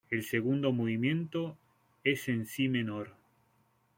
[0.09, 1.55] El segundo movimiento
[2.03, 3.11] es en si menor.